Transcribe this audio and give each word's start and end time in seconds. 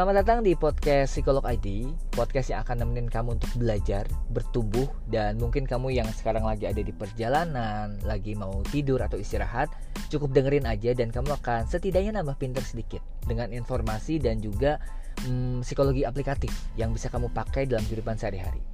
Selamat 0.00 0.24
datang 0.24 0.40
di 0.40 0.56
podcast 0.56 1.12
Psikolog 1.12 1.44
ID, 1.44 1.84
podcast 2.16 2.48
yang 2.48 2.64
akan 2.64 2.88
nemenin 2.88 3.12
kamu 3.12 3.36
untuk 3.36 3.52
belajar, 3.60 4.08
bertumbuh, 4.32 4.88
dan 5.12 5.36
mungkin 5.36 5.68
kamu 5.68 5.92
yang 5.92 6.08
sekarang 6.08 6.48
lagi 6.48 6.64
ada 6.64 6.80
di 6.80 6.88
perjalanan, 6.88 8.00
lagi 8.08 8.32
mau 8.32 8.64
tidur 8.72 9.04
atau 9.04 9.20
istirahat, 9.20 9.68
cukup 10.08 10.32
dengerin 10.32 10.64
aja 10.64 10.96
dan 10.96 11.12
kamu 11.12 11.36
akan 11.44 11.68
setidaknya 11.68 12.16
nambah 12.16 12.32
pinter 12.40 12.64
sedikit 12.64 13.04
dengan 13.28 13.52
informasi 13.52 14.16
dan 14.16 14.40
juga 14.40 14.80
hmm, 15.28 15.68
psikologi 15.68 16.08
aplikatif 16.08 16.48
yang 16.80 16.96
bisa 16.96 17.12
kamu 17.12 17.28
pakai 17.36 17.68
dalam 17.68 17.84
kehidupan 17.84 18.16
sehari-hari. 18.16 18.64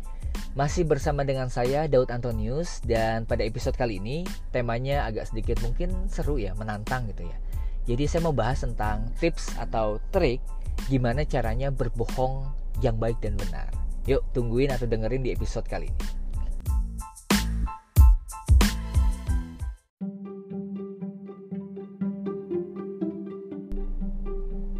Masih 0.55 0.87
bersama 0.87 1.27
dengan 1.27 1.51
saya 1.51 1.91
Daud 1.91 2.15
Antonius 2.15 2.79
dan 2.87 3.27
pada 3.27 3.43
episode 3.43 3.75
kali 3.75 3.99
ini 3.99 4.23
temanya 4.55 5.11
agak 5.11 5.27
sedikit 5.27 5.59
mungkin 5.67 6.07
seru 6.07 6.39
ya, 6.39 6.55
menantang 6.55 7.11
gitu 7.11 7.27
ya. 7.27 7.37
Jadi 7.87 8.11
saya 8.11 8.27
mau 8.27 8.35
bahas 8.35 8.67
tentang 8.67 9.07
tips 9.23 9.55
atau 9.63 10.03
trik 10.11 10.43
gimana 10.91 11.23
caranya 11.23 11.71
berbohong 11.71 12.51
yang 12.83 12.99
baik 12.99 13.23
dan 13.23 13.39
benar. 13.39 13.71
Yuk 14.11 14.27
tungguin 14.35 14.75
atau 14.75 14.91
dengerin 14.91 15.23
di 15.23 15.31
episode 15.31 15.63
kali 15.71 15.87
ini. 15.87 16.07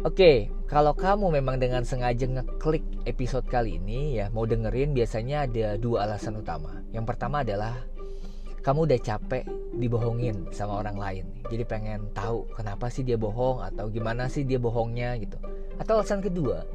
Oke, 0.03 0.51
kalau 0.67 0.91
kamu 0.91 1.39
memang 1.39 1.59
dengan 1.59 1.87
sengaja 1.87 2.27
ngeklik 2.27 2.83
episode 3.07 3.47
kali 3.47 3.79
ini 3.79 4.19
ya 4.19 4.27
mau 4.31 4.43
dengerin 4.43 4.91
biasanya 4.91 5.47
ada 5.47 5.79
dua 5.79 6.07
alasan 6.07 6.35
utama. 6.39 6.83
Yang 6.91 7.15
pertama 7.15 7.43
adalah 7.43 7.87
kamu 8.67 8.83
udah 8.83 8.99
capek 8.99 9.47
dibohongin 9.79 10.43
sama 10.51 10.83
orang 10.83 10.99
lain. 10.99 11.25
Jadi 11.47 11.63
pengen 11.63 12.11
tahu 12.11 12.43
kenapa 12.51 12.91
sih 12.91 12.99
dia 13.07 13.15
bohong 13.15 13.63
atau 13.63 13.87
gimana 13.87 14.27
sih 14.27 14.43
dia 14.43 14.59
bohongnya 14.59 15.15
gitu. 15.23 15.39
Atau 15.79 16.03
alasan 16.03 16.19
kedua, 16.19 16.67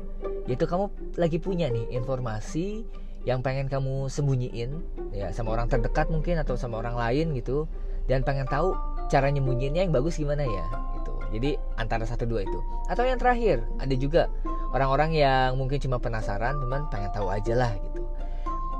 yaitu 0.48 0.64
kamu 0.64 0.88
lagi 1.20 1.36
punya 1.36 1.68
nih 1.68 1.92
informasi 1.92 2.88
yang 3.28 3.44
pengen 3.44 3.68
kamu 3.68 4.08
sembunyiin 4.08 4.80
ya 5.12 5.36
sama 5.36 5.52
orang 5.52 5.68
terdekat 5.68 6.08
mungkin 6.08 6.40
atau 6.40 6.56
sama 6.56 6.80
orang 6.80 6.96
lain 6.96 7.36
gitu 7.36 7.68
dan 8.08 8.24
pengen 8.24 8.48
tahu 8.48 8.72
cara 9.12 9.28
nyembunyiinnya 9.28 9.84
yang 9.84 9.92
bagus 9.92 10.16
gimana 10.16 10.48
ya 10.48 10.64
gitu. 10.96 11.12
Jadi 11.28 11.60
antara 11.76 12.08
satu 12.08 12.24
dua 12.24 12.40
itu. 12.40 12.58
Atau 12.88 13.04
yang 13.04 13.20
terakhir, 13.20 13.68
ada 13.76 13.94
juga 14.00 14.32
orang-orang 14.72 15.12
yang 15.12 15.60
mungkin 15.60 15.76
cuma 15.76 16.00
penasaran 16.00 16.56
cuman 16.56 16.88
pengen 16.88 17.12
tahu 17.12 17.28
aja 17.28 17.52
lah 17.52 17.76
gitu. 17.76 18.00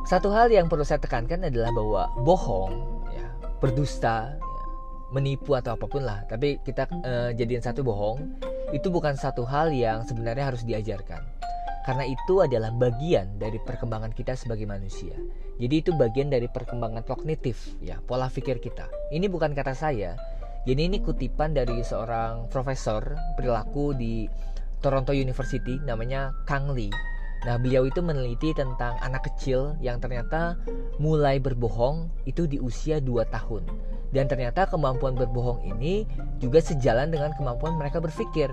Satu 0.08 0.32
hal 0.32 0.48
yang 0.48 0.66
perlu 0.66 0.82
saya 0.82 0.98
tekankan 0.98 1.46
adalah 1.46 1.70
bahwa 1.76 2.02
bohong 2.24 3.01
berdusta, 3.62 4.34
menipu 5.14 5.54
atau 5.54 5.78
apa 5.78 5.86
pun 5.86 6.02
lah, 6.02 6.26
tapi 6.26 6.58
kita 6.66 6.90
uh, 6.90 7.30
jadiin 7.30 7.62
satu 7.62 7.86
bohong 7.86 8.18
itu 8.74 8.90
bukan 8.90 9.14
satu 9.14 9.46
hal 9.46 9.70
yang 9.70 10.02
sebenarnya 10.02 10.50
harus 10.50 10.66
diajarkan. 10.66 11.22
Karena 11.82 12.06
itu 12.06 12.42
adalah 12.42 12.70
bagian 12.70 13.38
dari 13.38 13.58
perkembangan 13.58 14.14
kita 14.14 14.38
sebagai 14.38 14.66
manusia. 14.66 15.14
Jadi 15.58 15.82
itu 15.82 15.90
bagian 15.94 16.30
dari 16.30 16.46
perkembangan 16.46 17.02
kognitif, 17.02 17.74
ya, 17.82 17.98
pola 18.02 18.30
pikir 18.30 18.62
kita. 18.62 18.86
Ini 19.10 19.26
bukan 19.26 19.50
kata 19.50 19.74
saya. 19.74 20.14
Jadi 20.62 20.78
ini 20.78 21.02
kutipan 21.02 21.54
dari 21.58 21.82
seorang 21.82 22.46
profesor 22.50 23.02
perilaku 23.34 23.98
di 23.98 24.30
Toronto 24.78 25.10
University 25.10 25.78
namanya 25.82 26.30
Kang 26.46 26.70
Lee. 26.70 26.90
Nah, 27.42 27.58
beliau 27.58 27.82
itu 27.90 27.98
meneliti 27.98 28.54
tentang 28.54 28.94
anak 29.02 29.26
kecil 29.26 29.74
yang 29.82 29.98
ternyata 29.98 30.54
mulai 31.02 31.42
berbohong 31.42 32.06
itu 32.22 32.46
di 32.46 32.62
usia 32.62 33.02
2 33.02 33.26
tahun. 33.26 33.66
Dan 34.12 34.28
ternyata 34.28 34.68
kemampuan 34.68 35.18
berbohong 35.18 35.66
ini 35.66 36.06
juga 36.38 36.62
sejalan 36.62 37.10
dengan 37.10 37.34
kemampuan 37.34 37.74
mereka 37.80 37.98
berpikir, 37.98 38.52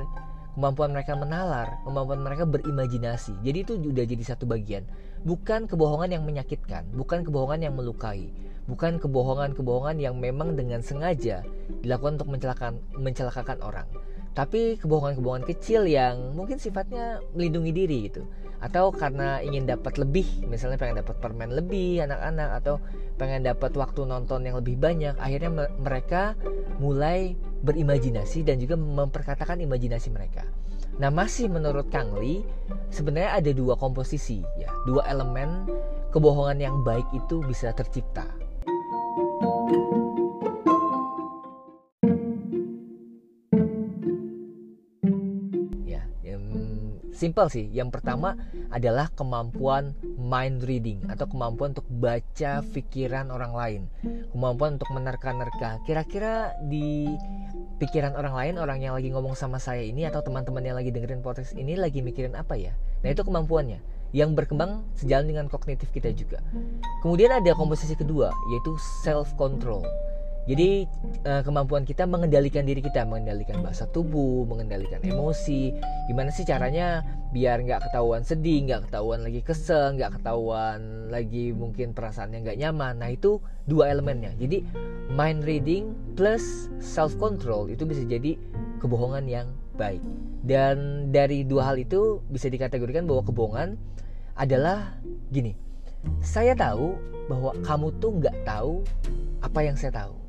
kemampuan 0.56 0.96
mereka 0.96 1.14
menalar, 1.14 1.70
kemampuan 1.86 2.24
mereka 2.24 2.48
berimajinasi. 2.50 3.36
Jadi 3.46 3.58
itu 3.62 3.74
sudah 3.78 4.06
jadi 4.08 4.24
satu 4.24 4.50
bagian. 4.50 4.88
Bukan 5.28 5.68
kebohongan 5.68 6.16
yang 6.16 6.24
menyakitkan, 6.24 6.88
bukan 6.96 7.28
kebohongan 7.28 7.70
yang 7.70 7.76
melukai, 7.76 8.32
bukan 8.66 8.98
kebohongan-kebohongan 8.98 10.00
yang 10.00 10.16
memang 10.16 10.56
dengan 10.56 10.80
sengaja 10.80 11.44
dilakukan 11.84 12.18
untuk 12.18 12.30
mencelakakan, 12.32 12.80
mencelakakan 12.96 13.60
orang. 13.62 13.88
Tapi 14.40 14.80
kebohongan-kebohongan 14.80 15.44
kecil 15.44 15.84
yang 15.84 16.32
mungkin 16.32 16.64
sifatnya 16.64 17.20
melindungi 17.36 17.76
diri 17.76 17.98
gitu. 18.08 18.24
Atau 18.64 18.96
karena 18.96 19.44
ingin 19.44 19.68
dapat 19.68 20.00
lebih 20.00 20.48
misalnya 20.48 20.80
pengen 20.80 21.04
dapat 21.04 21.20
permen 21.20 21.52
lebih 21.52 22.08
anak-anak 22.08 22.64
atau 22.64 22.80
pengen 23.20 23.44
dapat 23.44 23.76
waktu 23.76 24.08
nonton 24.08 24.48
yang 24.48 24.56
lebih 24.56 24.80
banyak 24.80 25.12
akhirnya 25.20 25.68
mereka 25.76 26.40
mulai 26.80 27.36
berimajinasi 27.68 28.48
dan 28.48 28.64
juga 28.64 28.80
memperkatakan 28.80 29.60
imajinasi 29.60 30.08
mereka. 30.08 30.48
Nah 31.04 31.12
masih 31.12 31.52
menurut 31.52 31.92
Kang 31.92 32.16
Lee 32.16 32.48
sebenarnya 32.96 33.44
ada 33.44 33.52
dua 33.52 33.76
komposisi 33.76 34.40
ya. 34.56 34.72
Dua 34.88 35.04
elemen 35.04 35.68
kebohongan 36.16 36.64
yang 36.64 36.80
baik 36.88 37.12
itu 37.12 37.44
bisa 37.44 37.76
tercipta 37.76 38.39
Simple 47.20 47.52
sih. 47.52 47.68
Yang 47.76 48.00
pertama 48.00 48.40
adalah 48.72 49.12
kemampuan 49.12 49.92
mind 50.16 50.64
reading 50.64 51.04
atau 51.12 51.28
kemampuan 51.28 51.76
untuk 51.76 51.84
baca 51.92 52.64
pikiran 52.64 53.28
orang 53.28 53.52
lain. 53.52 53.82
Kemampuan 54.32 54.80
untuk 54.80 54.88
menerka-nerka. 54.96 55.84
Kira-kira 55.84 56.56
di 56.72 57.12
pikiran 57.76 58.16
orang 58.16 58.32
lain, 58.40 58.56
orang 58.56 58.80
yang 58.80 58.96
lagi 58.96 59.12
ngomong 59.12 59.36
sama 59.36 59.60
saya 59.60 59.84
ini 59.84 60.08
atau 60.08 60.24
teman-teman 60.24 60.64
yang 60.64 60.80
lagi 60.80 60.96
dengerin 60.96 61.20
podcast 61.20 61.60
ini 61.60 61.76
lagi 61.76 62.00
mikirin 62.00 62.40
apa 62.40 62.56
ya? 62.56 62.72
Nah, 63.04 63.12
itu 63.12 63.28
kemampuannya 63.28 63.84
yang 64.16 64.34
berkembang 64.34 64.88
sejalan 64.96 65.28
dengan 65.28 65.46
kognitif 65.52 65.92
kita 65.92 66.16
juga. 66.16 66.40
Kemudian 67.04 67.36
ada 67.36 67.52
komposisi 67.52 68.00
kedua 68.00 68.32
yaitu 68.56 68.80
self 69.04 69.36
control. 69.36 69.84
Jadi 70.48 70.88
uh, 71.28 71.44
kemampuan 71.46 71.86
kita 71.86 72.10
mengendalikan 72.10 72.66
diri 72.66 72.82
kita, 72.82 73.06
mengendalikan 73.06 73.62
bahasa 73.62 73.86
tubuh, 73.92 74.48
mengendalikan 74.50 74.98
emosi. 75.04 75.76
Gimana 76.10 76.34
sih 76.34 76.48
caranya 76.48 77.06
biar 77.30 77.62
nggak 77.62 77.90
ketahuan 77.90 78.26
sedih, 78.26 78.66
nggak 78.66 78.90
ketahuan 78.90 79.22
lagi 79.22 79.42
kesel, 79.46 79.94
nggak 79.94 80.18
ketahuan 80.18 81.12
lagi 81.14 81.54
mungkin 81.54 81.94
perasaannya 81.94 82.42
nggak 82.42 82.58
nyaman. 82.58 82.98
Nah 82.98 83.10
itu 83.14 83.38
dua 83.70 83.94
elemennya. 83.94 84.34
Jadi 84.42 84.66
mind 85.14 85.46
reading 85.46 85.94
plus 86.18 86.72
self 86.82 87.14
control 87.22 87.70
itu 87.70 87.86
bisa 87.86 88.02
jadi 88.08 88.34
kebohongan 88.82 89.30
yang 89.30 89.48
baik. 89.78 90.02
Dan 90.42 91.10
dari 91.14 91.46
dua 91.46 91.74
hal 91.74 91.78
itu 91.78 92.26
bisa 92.32 92.50
dikategorikan 92.50 93.06
bahwa 93.06 93.22
kebohongan 93.22 93.78
adalah 94.34 94.98
gini. 95.30 95.54
Saya 96.26 96.56
tahu 96.56 96.96
bahwa 97.30 97.54
kamu 97.62 97.88
tuh 98.02 98.12
nggak 98.18 98.38
tahu 98.48 98.82
apa 99.46 99.60
yang 99.62 99.78
saya 99.78 99.94
tahu 99.94 100.29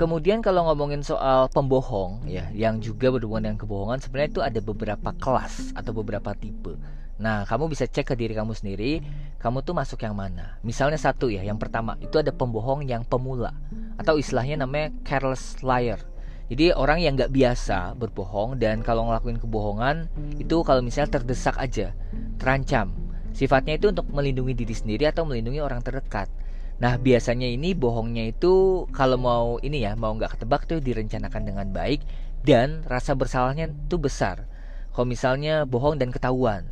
kemudian 0.00 0.40
kalau 0.40 0.64
ngomongin 0.64 1.04
soal 1.04 1.52
pembohong 1.52 2.24
ya, 2.24 2.48
yang 2.56 2.80
juga 2.80 3.12
berhubungan 3.12 3.52
dengan 3.52 3.60
kebohongan, 3.60 4.00
sebenarnya 4.00 4.30
itu 4.32 4.40
ada 4.40 4.60
beberapa 4.64 5.10
kelas 5.12 5.76
atau 5.76 5.92
beberapa 5.92 6.32
tipe. 6.32 6.80
Nah, 7.20 7.44
kamu 7.44 7.68
bisa 7.68 7.84
cek 7.84 8.08
ke 8.08 8.14
diri 8.16 8.32
kamu 8.32 8.56
sendiri, 8.56 9.04
kamu 9.36 9.60
tuh 9.60 9.76
masuk 9.76 10.00
yang 10.00 10.16
mana. 10.16 10.56
Misalnya 10.64 10.96
satu 10.96 11.28
ya, 11.28 11.44
yang 11.44 11.60
pertama 11.60 12.00
itu 12.00 12.16
ada 12.16 12.32
pembohong 12.32 12.88
yang 12.88 13.04
pemula 13.04 13.52
atau 14.00 14.16
istilahnya 14.16 14.64
namanya 14.64 14.88
careless 15.04 15.60
liar. 15.60 16.00
Jadi 16.48 16.72
orang 16.72 17.04
yang 17.04 17.20
nggak 17.20 17.30
biasa 17.30 17.92
berbohong 18.00 18.56
dan 18.56 18.80
kalau 18.80 19.06
ngelakuin 19.06 19.36
kebohongan 19.36 20.08
itu 20.40 20.64
kalau 20.64 20.80
misalnya 20.80 21.20
terdesak 21.20 21.60
aja, 21.60 21.92
terancam. 22.40 22.96
Sifatnya 23.36 23.76
itu 23.76 23.92
untuk 23.92 24.08
melindungi 24.10 24.56
diri 24.56 24.74
sendiri 24.74 25.04
atau 25.06 25.28
melindungi 25.28 25.60
orang 25.60 25.84
terdekat. 25.84 26.32
Nah 26.80 26.96
biasanya 26.96 27.44
ini 27.44 27.76
bohongnya 27.76 28.32
itu 28.32 28.88
kalau 28.96 29.20
mau 29.20 29.46
ini 29.60 29.84
ya 29.84 29.92
mau 29.94 30.16
nggak 30.16 30.40
ketebak 30.40 30.64
tuh 30.64 30.80
direncanakan 30.80 31.42
dengan 31.44 31.68
baik 31.68 32.00
dan 32.40 32.80
rasa 32.88 33.12
bersalahnya 33.12 33.68
tuh 33.92 34.00
besar. 34.00 34.48
Kalau 34.96 35.04
misalnya 35.04 35.68
bohong 35.68 36.00
dan 36.00 36.08
ketahuan 36.08 36.64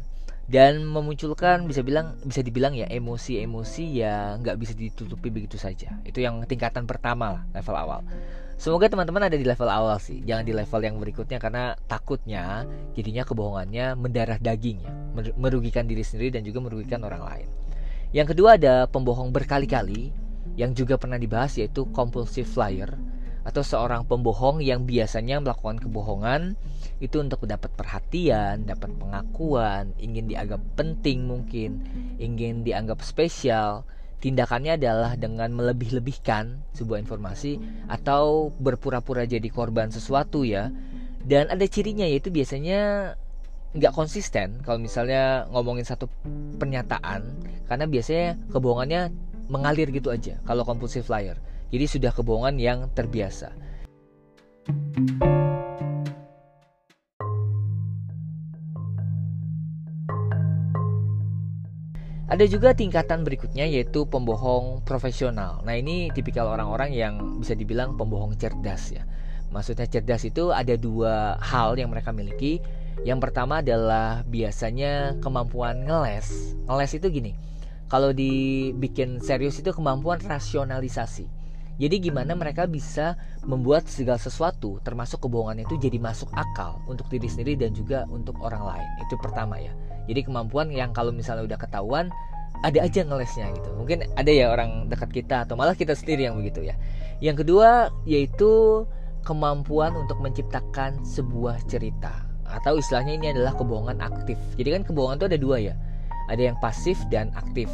dan 0.49 0.81
memunculkan 0.81 1.69
bisa 1.69 1.84
bilang 1.84 2.16
bisa 2.25 2.40
dibilang 2.40 2.72
ya 2.72 2.88
emosi-emosi 2.88 3.84
yang 4.00 4.40
nggak 4.40 4.56
bisa 4.56 4.72
ditutupi 4.72 5.28
begitu 5.28 5.60
saja. 5.60 6.00
Itu 6.08 6.25
yang 6.25 6.40
tingkatan 6.49 6.88
pertama 6.88 7.37
lah 7.37 7.43
level 7.52 7.76
awal. 7.76 8.00
Semoga 8.58 8.90
teman-teman 8.90 9.31
ada 9.31 9.38
di 9.38 9.46
level 9.46 9.70
awal 9.70 10.02
sih, 10.02 10.19
jangan 10.26 10.43
di 10.43 10.50
level 10.50 10.81
yang 10.82 10.99
berikutnya 10.99 11.38
karena 11.38 11.78
takutnya 11.87 12.66
jadinya 12.96 13.22
kebohongannya 13.22 13.94
mendarah 13.94 14.34
daging 14.40 14.82
ya, 14.82 14.90
merugikan 15.38 15.87
diri 15.87 16.02
sendiri 16.02 16.34
dan 16.34 16.43
juga 16.43 16.66
merugikan 16.66 17.06
orang 17.06 17.22
lain. 17.22 17.49
Yang 18.08 18.32
kedua 18.32 18.56
ada 18.56 18.88
pembohong 18.88 19.28
berkali-kali 19.28 20.12
yang 20.56 20.72
juga 20.72 20.96
pernah 20.96 21.20
dibahas 21.20 21.60
yaitu 21.60 21.84
compulsive 21.93 22.49
liar 22.56 22.96
atau 23.49 23.64
seorang 23.64 24.05
pembohong 24.05 24.60
yang 24.60 24.84
biasanya 24.84 25.40
melakukan 25.40 25.81
kebohongan 25.81 26.52
itu 27.00 27.16
untuk 27.16 27.49
mendapat 27.49 27.72
perhatian, 27.72 28.69
dapat 28.69 28.93
pengakuan, 28.93 29.96
ingin 29.96 30.28
dianggap 30.28 30.60
penting 30.76 31.25
mungkin, 31.25 31.81
ingin 32.20 32.60
dianggap 32.60 33.00
spesial. 33.00 33.88
Tindakannya 34.19 34.76
adalah 34.76 35.14
dengan 35.14 35.54
melebih-lebihkan 35.54 36.61
sebuah 36.75 36.99
informasi 37.00 37.62
atau 37.87 38.50
berpura-pura 38.50 39.25
jadi 39.25 39.46
korban 39.49 39.88
sesuatu 39.94 40.43
ya. 40.43 40.69
Dan 41.22 41.49
ada 41.49 41.64
cirinya 41.70 42.04
yaitu 42.04 42.28
biasanya 42.34 43.14
nggak 43.76 43.92
konsisten 43.92 44.64
kalau 44.64 44.80
misalnya 44.80 45.44
ngomongin 45.52 45.84
satu 45.84 46.08
pernyataan 46.56 47.36
karena 47.68 47.84
biasanya 47.84 48.40
kebohongannya 48.48 49.12
mengalir 49.52 49.92
gitu 49.92 50.08
aja 50.08 50.40
kalau 50.48 50.64
compulsive 50.64 51.08
liar 51.12 51.36
jadi 51.68 51.84
sudah 51.84 52.12
kebohongan 52.16 52.56
yang 52.56 52.88
terbiasa 52.96 53.52
Ada 62.28 62.44
juga 62.44 62.76
tingkatan 62.76 63.24
berikutnya 63.24 63.64
yaitu 63.64 64.04
pembohong 64.04 64.84
profesional. 64.84 65.64
Nah, 65.64 65.80
ini 65.80 66.12
tipikal 66.12 66.44
orang-orang 66.52 66.92
yang 66.92 67.40
bisa 67.40 67.56
dibilang 67.56 67.96
pembohong 67.96 68.36
cerdas 68.36 68.92
ya. 68.92 69.08
Maksudnya 69.48 69.88
cerdas 69.88 70.28
itu 70.28 70.52
ada 70.52 70.76
dua 70.76 71.40
hal 71.40 71.80
yang 71.80 71.88
mereka 71.88 72.12
miliki. 72.12 72.60
Yang 73.06 73.30
pertama 73.30 73.62
adalah 73.62 74.26
biasanya 74.26 75.18
kemampuan 75.22 75.86
ngeles. 75.86 76.58
Ngeles 76.66 76.92
itu 76.98 77.06
gini. 77.10 77.32
Kalau 77.88 78.12
dibikin 78.12 79.22
serius 79.22 79.56
itu 79.62 79.72
kemampuan 79.72 80.20
rasionalisasi. 80.20 81.38
Jadi 81.78 82.10
gimana 82.10 82.34
mereka 82.34 82.66
bisa 82.66 83.14
membuat 83.46 83.86
segala 83.86 84.18
sesuatu 84.18 84.82
termasuk 84.82 85.22
kebohongan 85.22 85.62
itu 85.62 85.78
jadi 85.78 86.02
masuk 86.02 86.26
akal 86.34 86.82
untuk 86.90 87.06
diri 87.06 87.30
sendiri 87.30 87.54
dan 87.54 87.70
juga 87.70 88.02
untuk 88.10 88.34
orang 88.42 88.66
lain. 88.66 88.88
Itu 89.06 89.14
pertama 89.14 89.62
ya. 89.62 89.70
Jadi 90.10 90.26
kemampuan 90.26 90.74
yang 90.74 90.90
kalau 90.90 91.14
misalnya 91.14 91.46
udah 91.46 91.56
ketahuan 91.56 92.10
ada 92.66 92.82
aja 92.82 93.06
ngelesnya 93.06 93.54
gitu. 93.54 93.70
Mungkin 93.78 94.10
ada 94.18 94.26
ya 94.26 94.50
orang 94.50 94.90
dekat 94.90 95.14
kita 95.14 95.46
atau 95.46 95.54
malah 95.54 95.78
kita 95.78 95.94
sendiri 95.94 96.26
yang 96.26 96.34
begitu 96.34 96.66
ya. 96.66 96.74
Yang 97.22 97.46
kedua 97.46 97.94
yaitu 98.04 98.82
kemampuan 99.22 99.94
untuk 99.94 100.18
menciptakan 100.18 101.06
sebuah 101.06 101.62
cerita 101.70 102.27
atau 102.50 102.80
istilahnya 102.80 103.14
ini 103.16 103.26
adalah 103.36 103.54
kebohongan 103.54 104.00
aktif. 104.00 104.36
Jadi 104.56 104.68
kan 104.74 104.82
kebohongan 104.84 105.16
itu 105.20 105.26
ada 105.28 105.38
dua 105.38 105.56
ya. 105.60 105.74
Ada 106.28 106.52
yang 106.52 106.56
pasif 106.60 107.00
dan 107.08 107.32
aktif. 107.36 107.68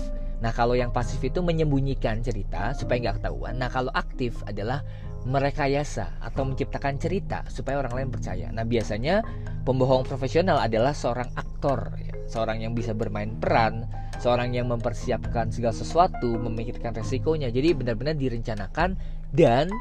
Nah 0.44 0.52
kalau 0.52 0.76
yang 0.76 0.92
pasif 0.92 1.22
itu 1.24 1.40
menyembunyikan 1.40 2.20
cerita 2.20 2.76
supaya 2.76 3.10
nggak 3.10 3.16
ketahuan. 3.22 3.56
Nah 3.56 3.72
kalau 3.72 3.90
aktif 3.94 4.44
adalah 4.44 4.84
merekayasa 5.24 6.20
atau 6.20 6.44
menciptakan 6.44 7.00
cerita 7.00 7.48
supaya 7.48 7.80
orang 7.80 8.04
lain 8.04 8.08
percaya. 8.12 8.52
Nah 8.52 8.62
biasanya 8.68 9.24
pembohong 9.64 10.04
profesional 10.04 10.60
adalah 10.60 10.92
seorang 10.92 11.32
aktor, 11.32 11.96
ya. 11.96 12.12
seorang 12.28 12.60
yang 12.60 12.76
bisa 12.76 12.92
bermain 12.92 13.32
peran, 13.40 13.88
seorang 14.20 14.52
yang 14.52 14.68
mempersiapkan 14.68 15.48
segala 15.48 15.72
sesuatu, 15.72 16.36
memikirkan 16.36 16.92
resikonya. 16.92 17.48
Jadi 17.48 17.72
benar-benar 17.72 18.20
direncanakan 18.20 19.00
dan 19.32 19.72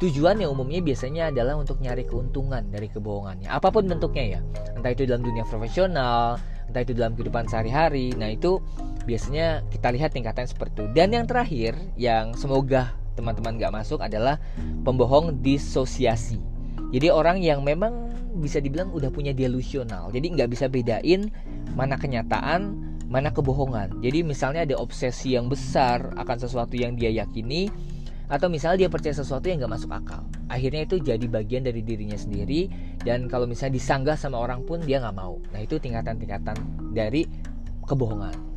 tujuannya 0.00 0.48
umumnya 0.48 0.80
biasanya 0.80 1.28
adalah 1.28 1.60
untuk 1.60 1.76
nyari 1.84 2.08
keuntungan 2.08 2.64
dari 2.72 2.88
kebohongannya. 2.88 3.52
Apa 3.52 3.68
pun 3.68 3.84
bentuknya 3.84 4.38
ya, 4.38 4.40
entah 4.72 4.90
itu 4.96 5.04
dalam 5.04 5.20
dunia 5.20 5.44
profesional, 5.44 6.40
entah 6.72 6.80
itu 6.80 6.96
dalam 6.96 7.12
kehidupan 7.12 7.44
sehari-hari. 7.46 8.16
Nah 8.16 8.32
itu 8.32 8.64
biasanya 9.04 9.60
kita 9.68 9.92
lihat 9.92 10.16
tingkatan 10.16 10.48
seperti 10.48 10.80
itu. 10.80 10.84
Dan 10.96 11.12
yang 11.12 11.28
terakhir, 11.28 11.76
yang 12.00 12.32
semoga 12.32 12.96
teman-teman 13.12 13.60
gak 13.60 13.76
masuk 13.76 14.00
adalah 14.00 14.40
pembohong 14.88 15.44
disosiasi. 15.44 16.40
Jadi 16.90 17.06
orang 17.12 17.38
yang 17.38 17.60
memang 17.60 18.10
bisa 18.40 18.58
dibilang 18.58 18.90
udah 18.90 19.12
punya 19.12 19.30
delusional. 19.30 20.10
Jadi 20.10 20.34
nggak 20.34 20.50
bisa 20.50 20.66
bedain 20.66 21.30
mana 21.78 21.94
kenyataan, 21.94 22.74
mana 23.06 23.30
kebohongan. 23.30 24.02
Jadi 24.02 24.26
misalnya 24.26 24.66
ada 24.66 24.74
obsesi 24.78 25.38
yang 25.38 25.46
besar 25.46 26.10
akan 26.18 26.36
sesuatu 26.38 26.74
yang 26.74 26.98
dia 26.98 27.10
yakini, 27.14 27.70
atau 28.30 28.46
misalnya 28.46 28.86
dia 28.86 28.90
percaya 28.90 29.12
sesuatu 29.12 29.50
yang 29.50 29.66
nggak 29.66 29.74
masuk 29.74 29.90
akal. 29.90 30.22
Akhirnya 30.46 30.86
itu 30.86 31.02
jadi 31.02 31.26
bagian 31.26 31.66
dari 31.66 31.82
dirinya 31.82 32.14
sendiri 32.14 32.70
dan 33.02 33.26
kalau 33.26 33.50
misalnya 33.50 33.74
disanggah 33.76 34.14
sama 34.14 34.38
orang 34.38 34.62
pun 34.62 34.78
dia 34.86 35.02
nggak 35.02 35.18
mau. 35.18 35.42
Nah 35.50 35.60
itu 35.60 35.82
tingkatan-tingkatan 35.82 36.54
dari 36.94 37.26
kebohongan. 37.84 38.50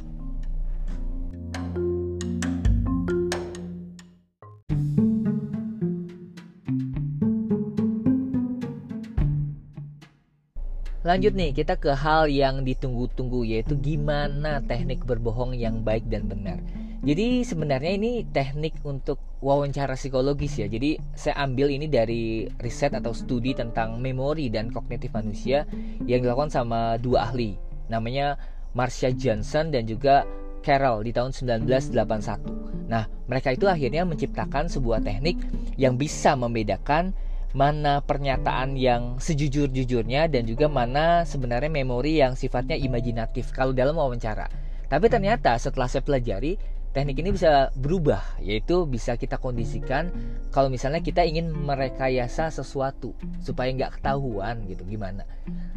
Lanjut 11.03 11.35
nih, 11.35 11.51
kita 11.51 11.75
ke 11.75 11.91
hal 11.91 12.31
yang 12.31 12.63
ditunggu-tunggu 12.63 13.43
yaitu 13.43 13.75
gimana 13.75 14.63
teknik 14.63 15.03
berbohong 15.03 15.51
yang 15.51 15.83
baik 15.83 16.07
dan 16.07 16.31
benar. 16.31 16.63
Jadi 17.03 17.43
sebenarnya 17.43 17.99
ini 17.99 18.23
teknik 18.31 18.79
untuk 18.87 19.19
wawancara 19.43 19.99
psikologis 19.99 20.55
ya. 20.55 20.71
Jadi 20.71 20.95
saya 21.11 21.35
ambil 21.43 21.67
ini 21.67 21.91
dari 21.91 22.47
riset 22.63 22.95
atau 22.95 23.11
studi 23.11 23.51
tentang 23.51 23.99
memori 23.99 24.47
dan 24.47 24.71
kognitif 24.71 25.11
manusia 25.11 25.67
yang 26.07 26.23
dilakukan 26.23 26.47
sama 26.47 26.95
dua 26.95 27.27
ahli. 27.27 27.59
Namanya 27.91 28.39
Marcia 28.71 29.11
Johnson 29.11 29.67
dan 29.75 29.83
juga 29.83 30.23
Carroll 30.63 31.03
di 31.03 31.11
tahun 31.11 31.35
1981. 31.35 32.87
Nah, 32.87 33.03
mereka 33.27 33.51
itu 33.51 33.67
akhirnya 33.67 34.07
menciptakan 34.07 34.71
sebuah 34.71 35.03
teknik 35.03 35.43
yang 35.75 35.99
bisa 35.99 36.39
membedakan 36.39 37.11
mana 37.51 37.99
pernyataan 37.99 38.79
yang 38.79 39.19
sejujur-jujurnya 39.19 40.31
dan 40.31 40.47
juga 40.47 40.71
mana 40.71 41.27
sebenarnya 41.27 41.69
memori 41.69 42.23
yang 42.23 42.33
sifatnya 42.33 42.79
imajinatif 42.79 43.51
kalau 43.51 43.75
dalam 43.75 43.99
wawancara. 43.99 44.47
Tapi 44.89 45.05
ternyata 45.09 45.57
setelah 45.57 45.89
saya 45.89 46.05
pelajari, 46.05 46.57
teknik 46.93 47.19
ini 47.25 47.33
bisa 47.33 47.73
berubah, 47.73 48.21
yaitu 48.37 48.85
bisa 48.85 49.17
kita 49.17 49.41
kondisikan 49.41 50.13
kalau 50.53 50.69
misalnya 50.69 51.01
kita 51.01 51.25
ingin 51.25 51.49
merekayasa 51.49 52.53
sesuatu 52.53 53.17
supaya 53.41 53.73
nggak 53.73 53.99
ketahuan 53.99 54.63
gitu 54.69 54.85
gimana. 54.85 55.25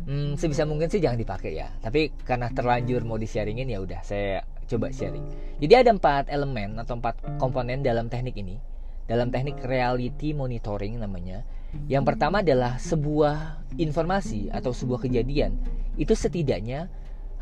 Hmm, 0.06 0.36
sebisa 0.36 0.68
mungkin 0.68 0.92
sih 0.92 1.00
jangan 1.00 1.18
dipakai 1.18 1.56
ya. 1.56 1.72
Tapi 1.80 2.12
karena 2.22 2.52
terlanjur 2.52 3.02
mau 3.02 3.16
di 3.16 3.26
sharingin 3.26 3.72
ya 3.72 3.80
udah 3.80 4.00
saya 4.04 4.44
coba 4.68 4.92
sharing. 4.92 5.24
Jadi 5.58 5.74
ada 5.74 5.90
empat 5.90 6.28
elemen 6.28 6.76
atau 6.76 7.00
empat 7.00 7.40
komponen 7.40 7.80
dalam 7.80 8.12
teknik 8.12 8.36
ini. 8.36 8.60
Dalam 9.08 9.32
teknik 9.32 9.62
reality 9.64 10.34
monitoring 10.36 10.98
namanya 11.00 11.46
yang 11.86 12.02
pertama 12.08 12.40
adalah 12.40 12.80
sebuah 12.80 13.66
informasi 13.76 14.48
atau 14.48 14.72
sebuah 14.72 15.04
kejadian 15.04 15.60
itu 16.00 16.16
setidaknya 16.16 16.88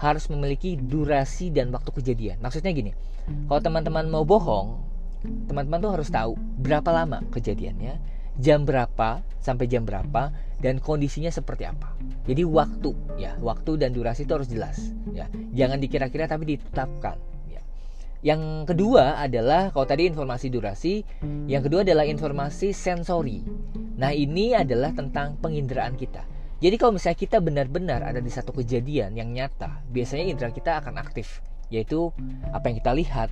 harus 0.04 0.28
memiliki 0.28 0.76
durasi 0.76 1.48
dan 1.48 1.72
waktu 1.72 1.88
kejadian. 1.88 2.36
Maksudnya 2.44 2.76
gini, 2.76 2.92
kalau 3.48 3.60
teman-teman 3.64 4.04
mau 4.12 4.28
bohong, 4.28 4.76
teman-teman 5.48 5.80
tuh 5.80 5.92
harus 5.96 6.12
tahu 6.12 6.36
berapa 6.36 6.92
lama 6.92 7.24
kejadiannya, 7.32 7.96
jam 8.36 8.68
berapa 8.68 9.24
sampai 9.40 9.64
jam 9.64 9.88
berapa 9.88 10.28
dan 10.60 10.76
kondisinya 10.76 11.32
seperti 11.32 11.64
apa. 11.64 11.96
Jadi 12.28 12.44
waktu 12.44 12.92
ya, 13.16 13.40
waktu 13.40 13.80
dan 13.80 13.96
durasi 13.96 14.28
itu 14.28 14.36
harus 14.36 14.52
jelas 14.52 14.92
ya. 15.16 15.24
Jangan 15.56 15.80
dikira-kira 15.80 16.28
tapi 16.28 16.52
ditetapkan 16.52 17.16
yang 18.24 18.64
kedua 18.64 19.20
adalah 19.20 19.68
kalau 19.68 19.84
tadi 19.84 20.08
informasi 20.08 20.48
durasi, 20.48 21.04
yang 21.44 21.60
kedua 21.60 21.84
adalah 21.84 22.08
informasi 22.08 22.72
sensori. 22.72 23.44
Nah, 24.00 24.16
ini 24.16 24.56
adalah 24.56 24.96
tentang 24.96 25.36
penginderaan 25.44 25.92
kita. 25.92 26.24
Jadi 26.62 26.76
kalau 26.78 26.94
misalnya 26.94 27.18
kita 27.18 27.38
benar-benar 27.42 28.00
ada 28.06 28.20
di 28.22 28.30
satu 28.30 28.54
kejadian 28.54 29.18
yang 29.18 29.30
nyata, 29.34 29.82
biasanya 29.90 30.24
indera 30.30 30.50
kita 30.54 30.78
akan 30.78 30.98
aktif, 31.02 31.42
yaitu 31.70 32.14
apa 32.54 32.70
yang 32.70 32.76
kita 32.78 32.92
lihat, 32.94 33.30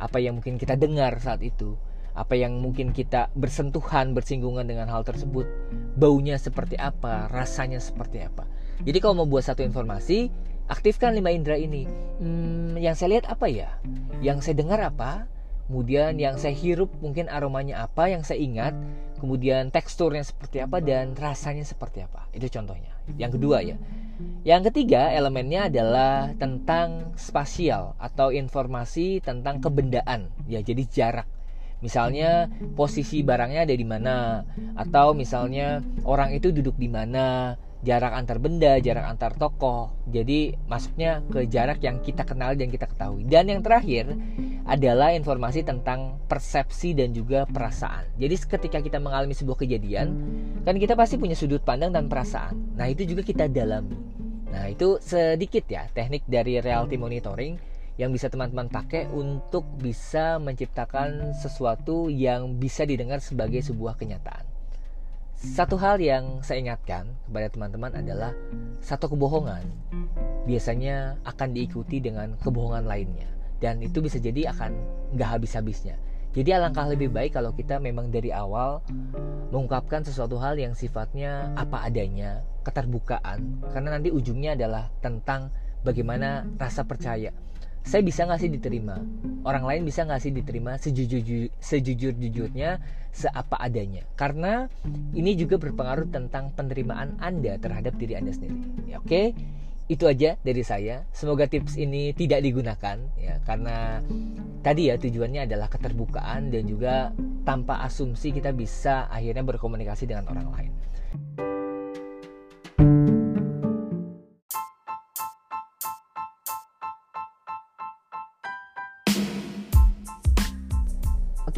apa 0.00 0.18
yang 0.18 0.40
mungkin 0.40 0.58
kita 0.58 0.74
dengar 0.74 1.18
saat 1.22 1.44
itu, 1.46 1.78
apa 2.14 2.34
yang 2.34 2.58
mungkin 2.58 2.90
kita 2.90 3.30
bersentuhan, 3.38 4.12
bersinggungan 4.12 4.66
dengan 4.66 4.90
hal 4.90 5.06
tersebut, 5.06 5.46
baunya 5.94 6.36
seperti 6.36 6.74
apa, 6.74 7.30
rasanya 7.30 7.78
seperti 7.78 8.26
apa. 8.26 8.44
Jadi 8.82 8.98
kalau 8.98 9.22
mau 9.22 9.28
buat 9.28 9.46
satu 9.46 9.62
informasi, 9.62 10.32
aktifkan 10.66 11.14
lima 11.14 11.30
indera 11.30 11.58
ini. 11.58 11.84
Hmm, 12.18 12.74
yang 12.80 12.96
saya 12.96 13.18
lihat 13.18 13.26
apa 13.30 13.46
ya? 13.46 13.78
Yang 14.24 14.50
saya 14.50 14.56
dengar 14.58 14.80
apa? 14.82 15.28
Kemudian 15.70 16.18
yang 16.18 16.34
saya 16.34 16.50
hirup 16.50 16.90
mungkin 16.98 17.30
aromanya 17.30 17.86
apa? 17.86 18.10
Yang 18.10 18.34
saya 18.34 18.42
ingat. 18.42 18.74
Kemudian 19.22 19.70
teksturnya 19.70 20.26
seperti 20.26 20.58
apa 20.58 20.82
dan 20.82 21.14
rasanya 21.14 21.62
seperti 21.62 22.02
apa? 22.02 22.26
Itu 22.34 22.50
contohnya. 22.50 22.90
Yang 23.14 23.38
kedua 23.38 23.62
ya. 23.62 23.78
Yang 24.42 24.74
ketiga 24.74 25.14
elemennya 25.14 25.70
adalah 25.70 26.34
tentang 26.34 27.14
spasial 27.14 27.94
atau 28.02 28.34
informasi 28.34 29.22
tentang 29.22 29.62
kebendaan. 29.62 30.34
Ya, 30.50 30.58
jadi 30.58 30.82
jarak. 30.90 31.30
Misalnya 31.86 32.50
posisi 32.74 33.22
barangnya 33.22 33.62
ada 33.62 33.74
di 33.78 33.86
mana 33.86 34.42
atau 34.74 35.14
misalnya 35.14 35.86
orang 36.02 36.34
itu 36.34 36.50
duduk 36.50 36.74
di 36.74 36.90
mana, 36.90 37.54
jarak 37.80 38.12
antar 38.12 38.36
benda, 38.36 38.76
jarak 38.76 39.08
antar 39.08 39.32
tokoh. 39.36 39.92
Jadi 40.12 40.52
masuknya 40.68 41.24
ke 41.32 41.48
jarak 41.48 41.80
yang 41.80 42.04
kita 42.04 42.28
kenal 42.28 42.52
dan 42.52 42.68
kita 42.68 42.84
ketahui. 42.84 43.24
Dan 43.24 43.48
yang 43.48 43.64
terakhir 43.64 44.12
adalah 44.68 45.16
informasi 45.16 45.64
tentang 45.64 46.20
persepsi 46.28 46.92
dan 46.92 47.16
juga 47.16 47.48
perasaan. 47.48 48.04
Jadi 48.20 48.34
ketika 48.36 48.78
kita 48.84 48.98
mengalami 49.00 49.32
sebuah 49.32 49.64
kejadian, 49.64 50.08
kan 50.62 50.76
kita 50.76 50.92
pasti 50.92 51.16
punya 51.16 51.34
sudut 51.34 51.64
pandang 51.64 51.90
dan 51.90 52.06
perasaan. 52.06 52.76
Nah, 52.76 52.86
itu 52.88 53.08
juga 53.08 53.24
kita 53.24 53.48
dalami. 53.48 53.96
Nah, 54.50 54.66
itu 54.66 54.98
sedikit 55.00 55.64
ya 55.70 55.86
teknik 55.94 56.26
dari 56.26 56.58
reality 56.58 56.98
monitoring 56.98 57.54
yang 57.96 58.10
bisa 58.10 58.32
teman-teman 58.32 58.72
pakai 58.72 59.06
untuk 59.12 59.62
bisa 59.76 60.40
menciptakan 60.40 61.36
sesuatu 61.36 62.08
yang 62.08 62.56
bisa 62.56 62.88
didengar 62.88 63.20
sebagai 63.20 63.60
sebuah 63.60 64.00
kenyataan. 64.00 64.49
Satu 65.40 65.80
hal 65.80 65.96
yang 66.04 66.44
saya 66.44 66.60
ingatkan 66.60 67.16
kepada 67.24 67.48
teman-teman 67.48 67.88
adalah 67.96 68.36
satu 68.84 69.08
kebohongan 69.16 69.64
biasanya 70.44 71.16
akan 71.24 71.56
diikuti 71.56 71.96
dengan 71.96 72.36
kebohongan 72.44 72.84
lainnya 72.84 73.24
dan 73.56 73.80
itu 73.80 74.04
bisa 74.04 74.20
jadi 74.20 74.52
akan 74.52 74.76
nggak 75.16 75.40
habis-habisnya. 75.40 75.96
Jadi 76.36 76.52
alangkah 76.52 76.84
lebih 76.92 77.08
baik 77.08 77.40
kalau 77.40 77.56
kita 77.56 77.80
memang 77.80 78.12
dari 78.12 78.28
awal 78.36 78.84
mengungkapkan 79.48 80.04
sesuatu 80.04 80.36
hal 80.36 80.60
yang 80.60 80.76
sifatnya 80.76 81.56
apa 81.56 81.88
adanya, 81.88 82.44
keterbukaan, 82.60 83.64
karena 83.72 83.96
nanti 83.96 84.12
ujungnya 84.12 84.52
adalah 84.52 84.92
tentang 85.00 85.48
bagaimana 85.80 86.44
rasa 86.60 86.84
percaya. 86.84 87.32
Saya 87.80 88.04
bisa 88.04 88.28
nggak 88.28 88.40
sih 88.40 88.50
diterima? 88.52 89.00
Orang 89.42 89.64
lain 89.64 89.82
bisa 89.88 90.04
nggak 90.04 90.20
sih 90.20 90.32
diterima 90.32 90.76
sejujur 90.76 91.48
sejujur-jujurnya, 91.58 92.78
seapa 93.10 93.56
adanya? 93.56 94.04
Karena 94.14 94.68
ini 95.16 95.34
juga 95.34 95.56
berpengaruh 95.56 96.12
tentang 96.12 96.52
penerimaan 96.52 97.16
Anda 97.18 97.56
terhadap 97.56 97.96
diri 97.96 98.20
Anda 98.20 98.36
sendiri. 98.36 98.60
Ya, 98.86 99.00
Oke, 99.00 99.08
okay? 99.08 99.26
itu 99.90 100.06
aja 100.06 100.38
dari 100.44 100.62
saya. 100.62 101.02
Semoga 101.10 101.50
tips 101.50 101.74
ini 101.74 102.14
tidak 102.14 102.46
digunakan 102.46 102.96
ya 103.18 103.42
karena 103.42 103.98
tadi 104.62 104.92
ya 104.92 105.00
tujuannya 105.00 105.50
adalah 105.50 105.66
keterbukaan 105.66 106.54
dan 106.54 106.62
juga 106.68 107.10
tanpa 107.42 107.82
asumsi 107.82 108.30
kita 108.30 108.54
bisa 108.54 109.10
akhirnya 109.10 109.42
berkomunikasi 109.42 110.06
dengan 110.06 110.30
orang 110.30 110.48
lain. 110.54 110.72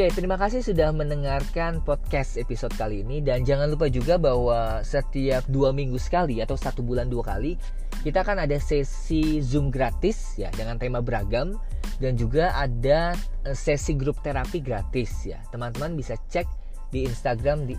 Oke, 0.02 0.18
terima 0.18 0.34
kasih 0.34 0.66
sudah 0.66 0.90
mendengarkan 0.90 1.78
podcast 1.86 2.34
episode 2.34 2.74
kali 2.74 3.06
ini 3.06 3.22
dan 3.22 3.46
jangan 3.46 3.70
lupa 3.70 3.86
juga 3.86 4.18
bahwa 4.18 4.82
setiap 4.82 5.46
dua 5.46 5.70
minggu 5.70 5.94
sekali 5.94 6.42
atau 6.42 6.58
satu 6.58 6.82
bulan 6.82 7.06
dua 7.06 7.22
kali 7.22 7.54
kita 8.02 8.26
akan 8.26 8.42
ada 8.42 8.58
sesi 8.58 9.38
zoom 9.38 9.70
gratis 9.70 10.34
ya 10.34 10.50
dengan 10.58 10.74
tema 10.74 10.98
beragam 10.98 11.54
dan 12.02 12.18
juga 12.18 12.50
ada 12.50 13.14
eh, 13.46 13.54
sesi 13.54 13.94
grup 13.94 14.18
terapi 14.26 14.58
gratis 14.58 15.22
ya 15.22 15.38
teman-teman 15.54 15.94
bisa 15.94 16.18
cek 16.26 16.50
di 16.90 17.06
Instagram 17.06 17.70
di 17.70 17.78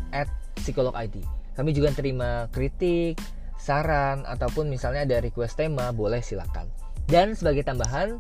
@psikologid. 0.56 1.28
Kami 1.60 1.76
juga 1.76 1.92
terima 1.92 2.48
kritik, 2.56 3.20
saran 3.60 4.24
ataupun 4.24 4.72
misalnya 4.72 5.04
ada 5.04 5.20
request 5.20 5.60
tema 5.60 5.92
boleh 5.92 6.24
silakan. 6.24 6.72
Dan 7.04 7.36
sebagai 7.36 7.68
tambahan 7.68 8.16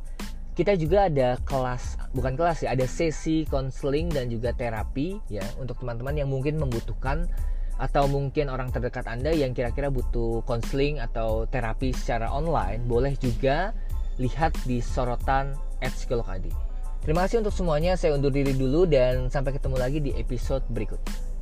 kita 0.53 0.77
juga 0.77 1.09
ada 1.09 1.37
kelas 1.43 1.97
bukan 2.13 2.37
kelas 2.37 2.65
ya 2.65 2.77
ada 2.77 2.85
sesi 2.85 3.45
konseling 3.49 4.13
dan 4.13 4.29
juga 4.29 4.53
terapi 4.53 5.17
ya 5.29 5.41
untuk 5.57 5.81
teman-teman 5.81 6.13
yang 6.13 6.29
mungkin 6.29 6.61
membutuhkan 6.61 7.25
atau 7.81 8.05
mungkin 8.05 8.53
orang 8.53 8.69
terdekat 8.69 9.09
Anda 9.09 9.33
yang 9.33 9.57
kira-kira 9.57 9.89
butuh 9.89 10.45
konseling 10.45 11.01
atau 11.01 11.49
terapi 11.49 11.89
secara 11.89 12.29
online 12.29 12.85
boleh 12.85 13.17
juga 13.17 13.73
lihat 14.21 14.53
di 14.69 14.77
sorotan 14.77 15.57
@psikologadi. 15.81 16.53
Terima 17.01 17.25
kasih 17.25 17.43
untuk 17.43 17.51
semuanya. 17.51 17.97
Saya 17.99 18.15
undur 18.15 18.31
diri 18.31 18.53
dulu 18.55 18.87
dan 18.87 19.27
sampai 19.27 19.57
ketemu 19.57 19.75
lagi 19.75 19.99
di 19.99 20.15
episode 20.15 20.63
berikut. 20.71 21.32